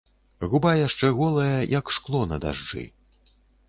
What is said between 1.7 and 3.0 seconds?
як шкло на дажджы.